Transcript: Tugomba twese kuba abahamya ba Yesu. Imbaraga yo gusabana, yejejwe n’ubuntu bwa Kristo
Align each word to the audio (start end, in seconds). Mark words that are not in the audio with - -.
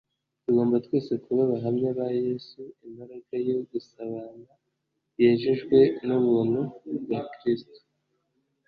Tugomba 0.43 0.75
twese 0.85 1.13
kuba 1.23 1.41
abahamya 1.47 1.89
ba 1.99 2.07
Yesu. 2.25 2.61
Imbaraga 2.87 3.33
yo 3.47 3.57
gusabana, 3.69 4.51
yejejwe 5.19 5.79
n’ubuntu 6.05 6.59
bwa 7.03 7.21
Kristo 7.33 7.79